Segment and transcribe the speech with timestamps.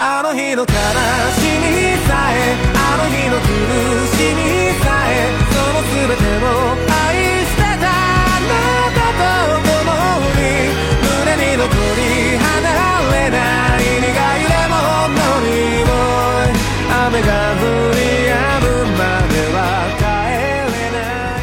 [0.00, 0.72] あの日の悲し
[1.62, 3.46] みさえあの日の苦
[4.16, 4.40] しみ
[4.84, 6.46] さえその全てを
[6.90, 8.52] 愛してたあな
[8.92, 9.22] たと
[9.64, 9.72] 共
[10.36, 10.42] に
[11.00, 11.64] 胸に残
[11.96, 12.44] り離
[13.12, 13.38] れな
[13.78, 14.74] い苦いレモ
[15.08, 15.52] ンの匂
[15.88, 16.52] い
[17.06, 17.62] 雨が降
[17.94, 17.96] り
[18.28, 18.66] 止む
[18.98, 19.56] までは
[19.98, 20.02] 帰
[20.74, 20.98] れな
[21.40, 21.42] い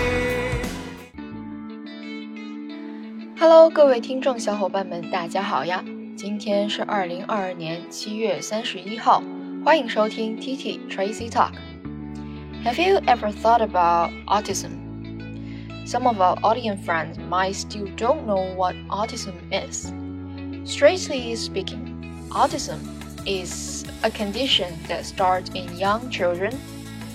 [3.40, 5.84] Hello，各位听众小伙伴们，大家好呀！
[6.16, 9.22] 今天是二零二二年七月三十一号，
[9.64, 14.72] 欢迎收听 TT Tracy Talk。Have you ever thought about autism?
[15.86, 19.92] Some of our audience friends might still don't know what autism is.
[20.66, 22.80] Strictly speaking, autism
[23.26, 26.54] is a condition that starts in young children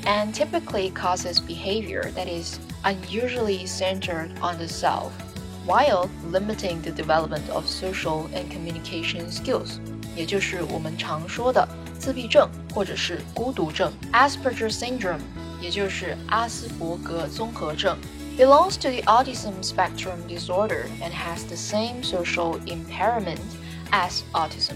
[0.05, 5.13] and typically causes behavior that is unusually centered on the self
[5.67, 9.79] while limiting the development of social and communication skills，
[10.15, 11.69] 也就是我们常说的
[11.99, 15.21] 自闭症或者是孤独症 （Asperger syndrome），
[15.61, 17.97] 也就是阿斯伯格综合症。
[18.37, 23.41] belongs to the autism spectrum disorder and has the same social impairment
[23.91, 24.75] as autism,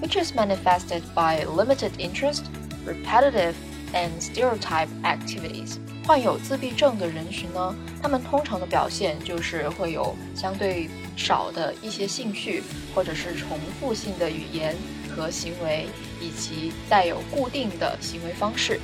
[0.00, 2.44] which is manifested by limited interest,
[2.86, 3.54] repetitive,
[3.92, 5.78] and stereotype activities.
[6.08, 12.62] 患有自闭症的人群呢，他们通常的表现就是会有相对少的一些兴趣，
[12.94, 14.76] 或者是重复性的语言
[15.14, 15.86] 和行为，
[16.20, 18.80] 以及带有固定的行为方式。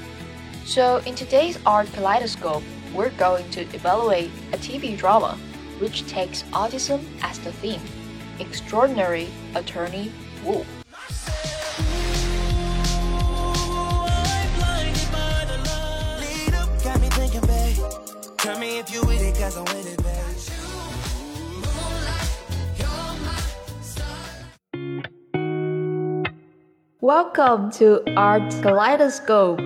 [0.65, 2.63] So in today's art kaleidoscope,
[2.95, 5.37] we're going to evaluate a TV drama
[5.81, 7.81] which takes autism as the theme.
[8.39, 10.11] Extraordinary Attorney
[10.45, 10.65] Wu.
[17.36, 17.44] You're
[27.02, 29.60] welcome to Art Kaleidoscope。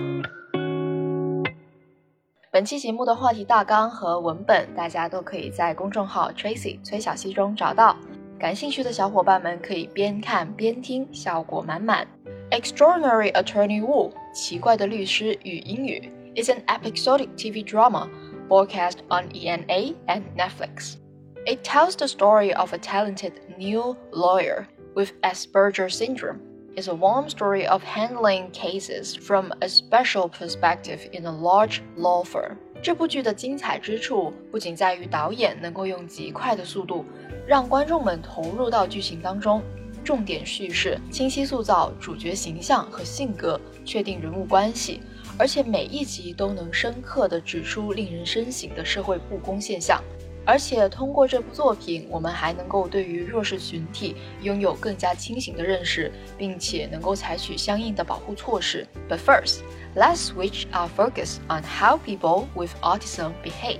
[2.50, 7.96] 本期节目的话题大纲和文本，大家都可以在公众号 Tracy 崔小溪中找到。
[8.36, 12.08] 感兴趣的小伙伴们可以边看边听，效果满满。
[12.50, 18.09] Extraordinary Attorney Wu，奇怪的律师与英语 ，is an episodic TV drama
[18.47, 20.97] broadcast on ENA and Netflix.
[21.45, 26.39] It tells the story of a talented new lawyer with Asperger syndrome
[26.75, 32.23] is a warm story of handling cases from a special perspective in a large law
[32.23, 32.57] firm.
[32.81, 37.05] 这部剧的精彩之处不仅在于导演能够用极快的速度
[37.47, 39.63] 让观众们投入到剧情当中，
[40.03, 45.01] 重点叙事、清晰塑造主角形象和性格、确定人物关系，
[45.39, 50.01] 而且每一集都能深刻地指出令人深省的社会不公现象。
[50.47, 58.87] 而且通过这部作品，我们还能够对于弱势群体拥有更加清醒的认识，并且能够采取相应的保护措施。
[59.09, 59.61] But first,
[59.95, 63.79] let's switch our focus on how people with autism behave.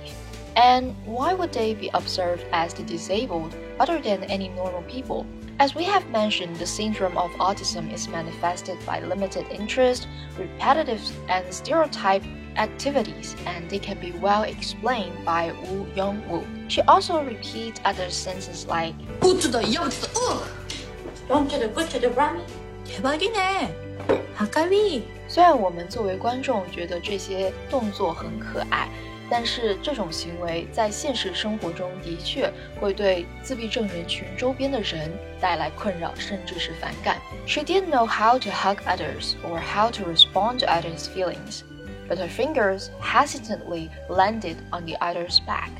[0.56, 5.24] And why would they be observed as the disabled other than any normal people?
[5.60, 10.06] As we have mentioned, the syndrome of autism is manifested by limited interest,
[10.38, 12.22] repetitive and stereotype
[12.56, 16.44] activities, and they can be well explained by Wu Yongwu.
[16.68, 20.48] She also repeats other sentences like Go to the young to the ugh.
[21.28, 22.44] Run to the good to the rummy.
[22.84, 23.74] 대박이네.
[24.38, 25.02] 아까비.
[25.28, 28.88] 虽然我们作为观众觉得这些动作很可爱，
[29.30, 35.10] 但是这种行为在现实生活中的确会对自闭症人群周边的人
[35.40, 37.20] 带来困扰，甚至是反感。
[37.46, 41.62] She didn't know how to hug others or how to respond to others' feelings,
[42.08, 45.70] but her fingers hesitantly landed on the other's back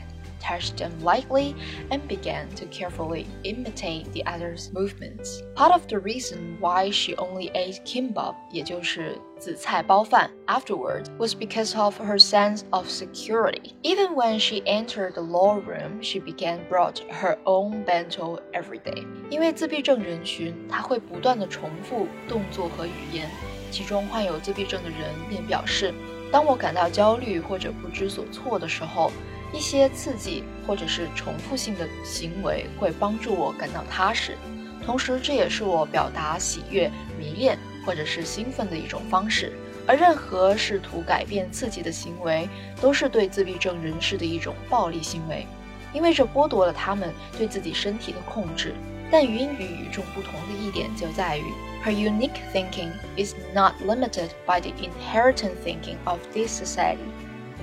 [0.47, 1.55] touched them lightly,
[1.91, 5.43] and began to carefully imitate the other's movements.
[5.57, 12.00] Part of the reason why she only ate kimbap, 也就是 紫菜包饭, afterward was because of
[12.00, 13.74] her sense of security.
[13.82, 19.04] Even when she entered the law room, she began brought her own bento every day.
[19.32, 23.28] 因为自闭症人群，他会不断的重复动作和语言。
[23.72, 25.92] 其中患有自闭症的人便表示，
[26.32, 29.12] 当我感到焦虑或者不知所措的时候。
[29.54, 34.38] 一些刺激或者是重复性的行为会帮助我感到踏实，
[34.82, 36.90] 同时这也是我表达喜悦、
[37.20, 39.54] 迷恋或者是兴奋的一种方式。
[39.88, 42.48] 而任何试图改变自己的行为，
[42.80, 45.46] 都是对自闭症人士的一种暴力行为，
[45.92, 48.74] 因为这剥夺了他们对自己身体的控制。
[49.12, 51.44] 但禹英禑与众不同的一点就在于
[51.84, 57.00] ，her unique thinking is not limited by the inherited thinking of this society,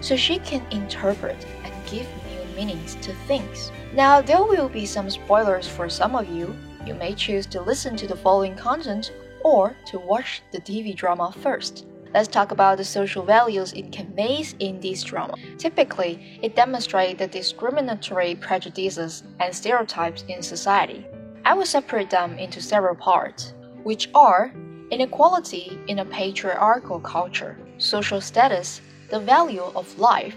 [0.02, 3.70] so she can interpret and give new meanings to things.
[3.94, 6.54] Now there will be some spoilers for some of you.
[6.84, 9.10] You may choose to listen to the following content
[9.44, 11.86] or to watch the TV drama first.
[12.14, 15.34] Let's talk about the social values it conveys in this drama.
[15.58, 21.06] Typically, it demonstrates the discriminatory prejudices and stereotypes in society.
[21.44, 23.52] I will separate them into several parts,
[23.82, 24.52] which are
[24.90, 28.80] inequality in a patriarchal culture, social status,
[29.10, 30.34] the value of life,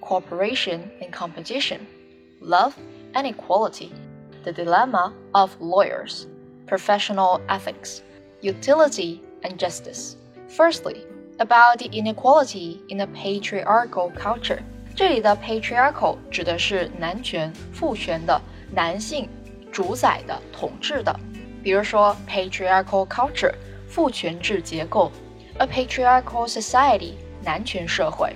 [0.00, 1.86] cooperation and competition,
[2.40, 2.76] love
[3.14, 3.92] and equality,
[4.44, 6.26] the dilemma of lawyers,
[6.66, 8.02] professional ethics,
[8.41, 10.15] utility and justice.
[10.49, 11.05] Firstly,
[11.39, 14.59] about the inequality in a patriarchal culture.
[14.95, 18.41] 这里的 patriarchal 指的是男权、父权的、
[18.71, 19.27] 男性
[19.71, 21.13] 主宰的、统治的。
[21.61, 23.53] 比如说 patriarchal culture
[23.89, 25.11] 父权制结构，
[25.57, 27.13] a patriarchal society
[27.43, 28.33] 男权社会。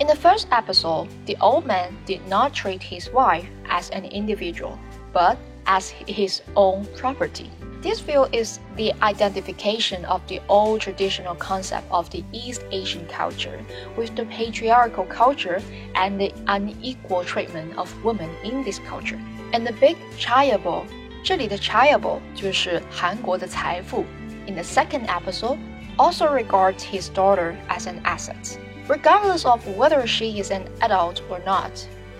[0.00, 4.78] In the first episode, the old man did not treat his wife as an individual,
[5.12, 5.36] but
[5.66, 7.50] as his own property.
[7.86, 13.58] This view is the identification of the old traditional concept of the East Asian culture
[13.96, 15.60] with the patriarchal culture
[15.96, 19.20] and the unequal treatment of women in this culture.
[19.52, 20.84] And the big chaebol,
[21.24, 24.04] 这里的 chaebol 就是韩国的财富.
[24.46, 25.58] In the second episode,
[25.98, 28.56] also regards his daughter as an asset.
[28.88, 31.70] Regardless of whether she is an adult or not,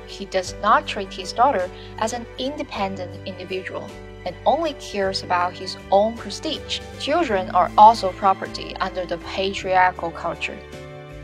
[0.07, 1.69] he does not treat his daughter
[1.99, 3.89] as an independent individual
[4.28, 6.82] and only cares about his own prestige.
[7.00, 10.60] Children are also property under the patriarchal culture.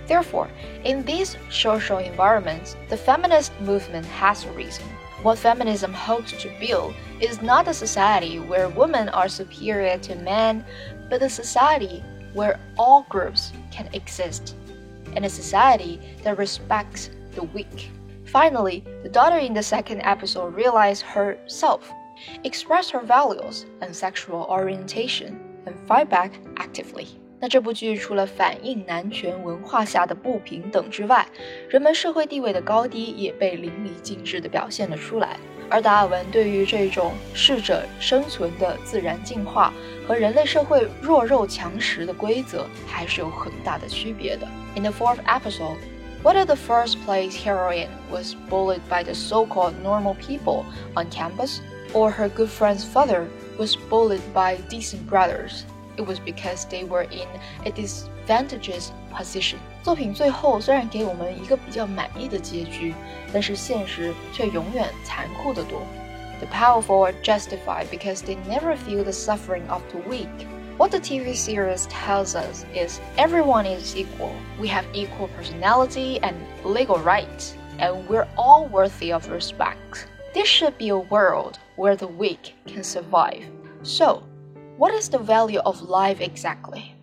[0.08, 0.50] Therefore,
[0.86, 4.86] in these social environments, the feminist movement has arisen.
[5.22, 10.66] What feminism hopes to build is not a society where women are superior to men,
[11.10, 12.04] but a society
[12.34, 14.56] where all groups can exist,
[15.16, 17.92] and a society that respects the weak.
[18.26, 21.92] Finally, the daughter in the second episode realized herself
[22.43, 25.35] express her values and sexual orientation,
[25.67, 27.07] and fight back actively.
[27.41, 31.27] 那这部剧除了反映男权文化下的不平等之外，
[31.69, 35.37] 人们社会地位的高低也被淋漓尽致地表现了出来。
[35.71, 39.71] 而达尔文对于这种适者生存的自然进化
[40.07, 44.49] 和人类社会弱肉强食的规则还是有很大的区别的。
[44.75, 45.77] In the fourth episode,
[46.25, 50.65] whether the first place heroine was bullied by the so-called normal people
[50.97, 51.59] on campus
[51.93, 53.29] or her good friend's father
[53.59, 55.65] was bullied by decent brothers.
[55.97, 57.27] It was because they were in
[57.65, 59.59] a disadvantageous position.
[59.83, 62.95] 作品最后虽然给我们一个比较满意的结局，
[63.33, 65.81] 但是现实却永远残酷得多。
[66.41, 70.29] The powerful are justified because they never feel the suffering of the weak.
[70.77, 74.31] What the TV series tells us is everyone is equal.
[74.61, 80.07] We have equal personality and legal rights, and we're all worthy of respect.
[80.33, 83.45] This should be a world where the weak can survive.
[83.83, 84.23] So,
[84.77, 86.95] what is the value of life exactly?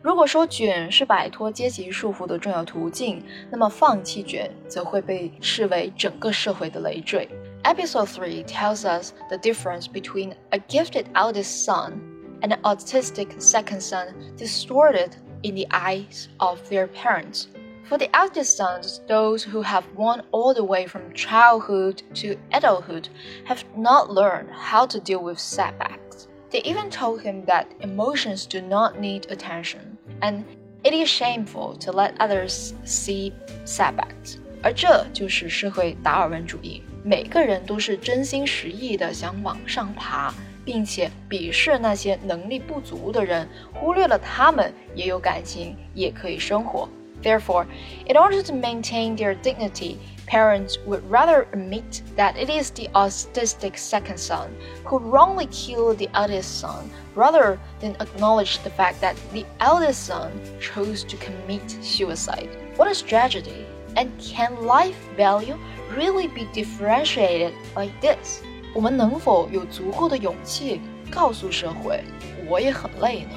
[0.00, 7.28] 如果说卷是摆脱阶级束缚的重要途径，那么放弃卷则会被视为整个社会的累赘。
[7.64, 12.00] Episode 3 tells us the difference between a gifted eldest son
[12.40, 15.10] and an autistic second son distorted
[15.42, 17.46] in the eyes of their parents.
[17.88, 23.08] For the eldest sons, those who have won all the way from childhood to adulthood
[23.46, 26.28] have not learned how to deal with setbacks.
[26.50, 30.44] They even told him that emotions do not need attention, and
[30.82, 33.32] it is shameful to let others see
[33.64, 34.36] setbacks.
[34.62, 46.88] 而这就是社会达尔文主义，每个人都是真心实意的想往上爬，并且鄙视那些能力不足的人，忽略了他们也有感情，也可以生活。
[47.22, 47.66] Therefore,
[48.06, 53.76] in order to maintain their dignity, parents would rather admit that it is the autistic
[53.76, 54.54] second son
[54.84, 60.30] who wrongly killed the eldest son rather than acknowledge the fact that the eldest son
[60.60, 62.50] chose to commit suicide.
[62.76, 63.66] What a tragedy!
[63.96, 65.56] And can life value
[65.96, 68.42] really be differentiated like this?
[68.74, 70.80] 我们能否有足够的勇气
[71.10, 72.04] 告诉社会，
[72.46, 73.34] 我也很累呢？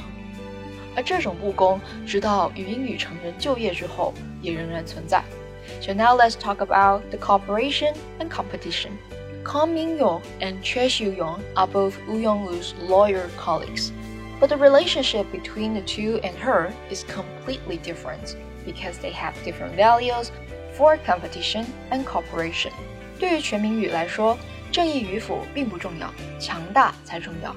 [0.97, 5.23] 而这种不公，直到禹英禑成人就业之后，也仍然存在。
[5.83, 8.93] So now let's talk about the cooperation and competition.
[9.45, 13.91] Kang Min-yong and Choi Xiu-yong are both Woo Yong-woo's lawyer colleagues.
[14.41, 18.35] But the relationship between the two and her is completely different
[18.65, 20.31] because they have different values
[20.77, 22.73] for competition and cooperation.
[23.19, 24.37] 对于权民宇来说，
[24.73, 27.55] 正义与否并不重要，强大才重要。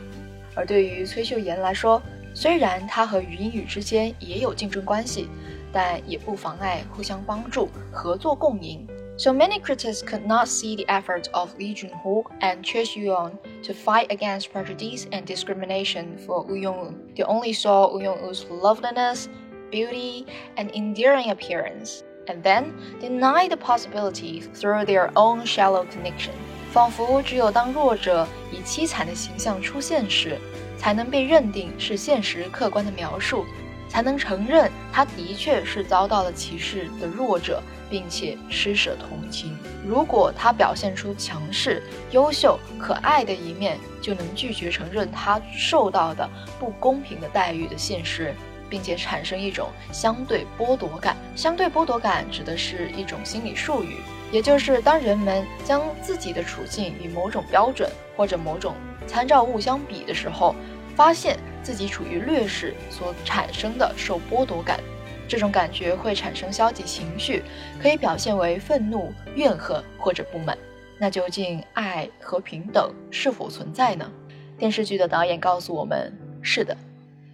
[0.55, 2.01] 而对于崔秀妍来说，
[2.33, 5.27] 虽然它和禹英禑之间也有竞争关系，
[5.71, 8.87] 但也不妨碍互相帮助、合作共赢。
[9.17, 13.31] So many critics could not see the efforts of Li Junhu and Choi Xuyong
[13.63, 16.93] to fight against prejudice and discrimination for Wu Young-woo.
[17.17, 19.27] They only saw Wu Young-woo's loveliness,
[19.69, 22.71] beauty, and endearing appearance, and then
[23.01, 26.31] denied the possibility through their own shallow connection.
[26.71, 30.37] 仿佛只有当弱者以凄惨的形象出现时，
[30.79, 33.45] 才能被认定是现实客观的描述，
[33.87, 37.61] 才能承认他的确是遭到了歧视的弱者。
[37.89, 39.57] 并且施舍同情。
[39.83, 41.81] 如果他表现出强势、
[42.11, 48.33] 优秀、可爱的一面，就能拒绝承认他受到的不公平的待遇的现实，
[48.69, 51.17] 并且产生一种相对剥夺感。
[51.35, 53.95] 相对剥夺感指的是一种心理术语，
[54.31, 58.75] 也就是当人们将自己的处境与某种标准或者某种
[59.09, 60.53] 参照物相比的时候，
[60.95, 64.79] 发现自己处于劣势所产生的受剥夺感。
[65.27, 67.41] 这种感觉会产生消极情绪，
[67.81, 70.55] 可以表现为愤怒、怨恨或者不满。
[70.99, 74.11] 那究竟爱和平等是否存在呢？
[74.57, 76.13] 电视剧的导演告诉我们，
[76.43, 76.77] 是的。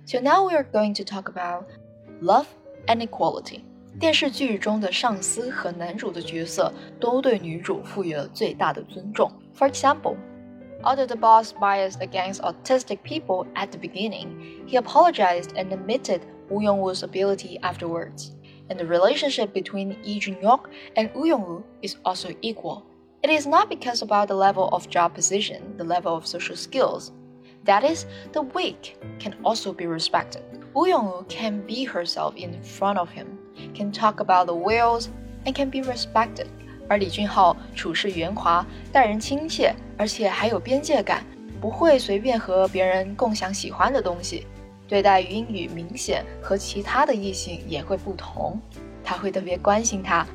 [0.05, 1.65] So now we are going to talk about
[2.21, 2.45] love
[2.87, 3.61] and equality。
[3.99, 9.31] 电视剧中的上司和男主的角色都对女主赋予了最大的尊重。
[9.57, 10.15] For example,
[10.85, 16.61] although the boss biased against autistic people at the beginning, he apologized and admitted Wu
[16.61, 18.35] Yongwu's ability afterwards,
[18.69, 22.85] and the relationship between Yi Junyok and Wu Yongwu is also equal.
[23.23, 27.11] It is not because about the level of job position, the level of social skills.
[27.63, 30.43] That is, the weak can also be respected.
[30.75, 33.39] Wu Yongwu can be herself in front of him,
[33.73, 35.09] can talk about the whales,
[35.47, 36.49] and can be respected.
[36.87, 41.23] 而李俊浩处事圆滑，待人亲切，而且还有边界感，
[41.59, 44.45] 不会随便和别人共享喜欢的东西。
[44.87, 48.59] 对待于英语明显和其他的异性也会不同，
[49.03, 50.25] 他会特别关心他，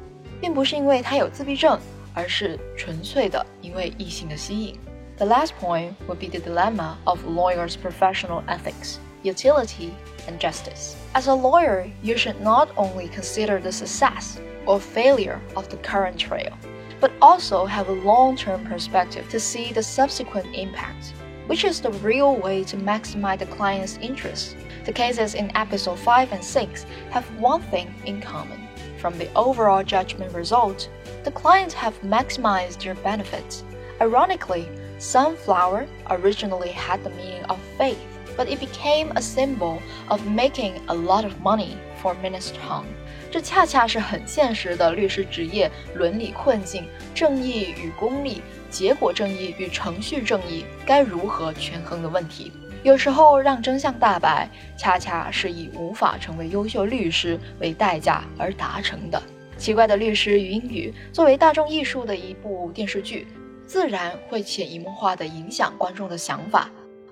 [0.41, 1.79] 并不是因为他有自闭症，
[2.13, 4.77] 而是纯粹的因为异性的吸引。
[5.19, 9.91] The last point would be the dilemma of lawyers' professional ethics, utility,
[10.27, 10.97] and justice.
[11.15, 16.19] As a lawyer, you should not only consider the success or failure of the current
[16.19, 16.57] trial,
[17.01, 21.15] but also have a long-term perspective to see the subsequent impact
[21.51, 24.57] which is the real way to maximize the client's interest.
[24.85, 28.69] The cases in episode 5 and 6 have one thing in common.
[29.01, 30.89] From the overall judgment result,
[31.25, 33.65] the clients have maximized their benefits.
[34.01, 37.99] Ironically, sunflower originally had the meaning of faith,
[38.37, 42.85] but it became a symbol of making a lot of money for Minister Tong.
[43.31, 52.51] 这恰恰是很现实的律师职业伦理困境：正义与功利结果正义与程序正义该如何权衡的问题。
[52.83, 59.23] 有时候让真相大白，恰恰是以无法成为优秀律师为代价而达成的。
[59.59, 63.29] 奇怪的律师与英语作为大众艺术的一部电视剧，
[63.67, 66.71] 自然会潜移默化地影响观众的想法。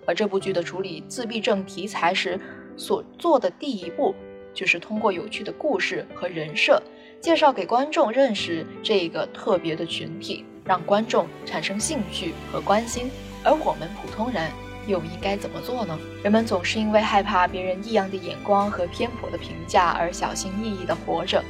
[0.08, 2.40] 而这部剧的处理自闭症题材时
[2.78, 4.14] 所做的第一步，
[4.54, 6.82] 就是通过有趣的故事和人设，
[7.20, 10.46] 介绍给观众认识这个特别的群体。
[10.64, 13.10] 让观众产生兴趣和关心，
[13.42, 14.50] 而我们普通人
[14.86, 15.98] 又应该怎么做呢？
[16.22, 21.42] 人们总是因为害怕别人异样的眼光和偏颇的评价而小心翼翼地活着，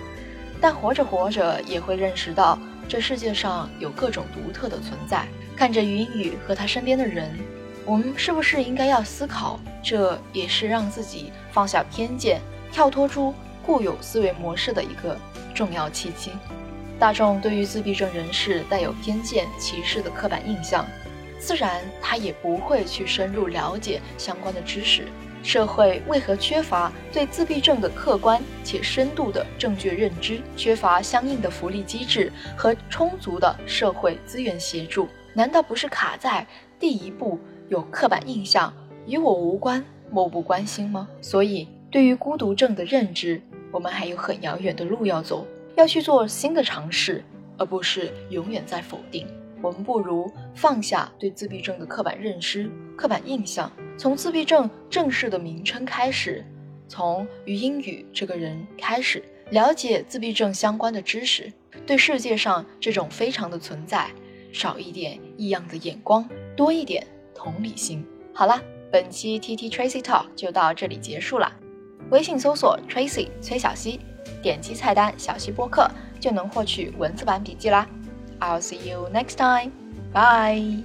[0.60, 2.56] 但活着活着也会认识到
[2.88, 5.26] 这世界上有各种独特的存在。
[5.56, 7.36] 看着云雨和他身边的人，
[7.88, 9.58] 我们是不是应该要思考？
[9.82, 12.38] 这也是让自己放下偏见、
[12.70, 13.32] 跳脱出
[13.64, 15.18] 固有思维模式的一个
[15.54, 16.32] 重要契机。
[16.98, 20.84] 大众对于自闭症人士带有偏见、歧视的刻板印象，
[21.38, 25.08] 自然他也不会去深入了解相关的知识。
[25.42, 30.42] 社会为何缺乏对自闭症的客观且深度的正确认知？
[30.58, 35.08] 缺乏相应的福利机制和充足的社会资源协助？
[35.32, 36.46] 难道不是卡在
[36.78, 38.72] 第一步有刻板印象，
[39.06, 41.08] 与我无关，漠不关心吗？
[41.20, 45.46] 所以，对于孤独症的认知，我们还有很遥远的路要走。
[45.76, 47.22] 要去做新的尝试，
[47.56, 49.26] 而不是永远在否定。
[49.62, 56.44] 我们不如放下对自闭症的刻板认知、刻板印象，从自闭症正式的名称开始，
[56.88, 61.52] 从于英语这个人开始，了解自闭症相关的知识，
[61.86, 64.10] 对世界上这种非常的存在，
[64.52, 67.06] 少一点异样的眼光，多一点
[67.38, 68.04] 同理心。
[68.34, 71.52] 好啦，本期 T T Tracy Talk 就到这里结束了。
[72.10, 74.00] 微信搜索 Tracy 崔小溪。
[74.42, 75.90] 点击菜单“小溪播客”
[76.20, 77.88] 就能获取文字版笔记啦。
[78.40, 79.72] I'll see you next time.
[80.12, 80.82] Bye.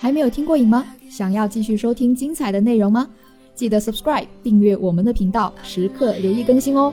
[0.00, 0.84] 还没有听过瘾吗？
[1.08, 3.08] 想要继续收听精彩的内容吗？
[3.54, 6.92] 记得 subscribe 订阅我们的频道，时刻留意更新哦。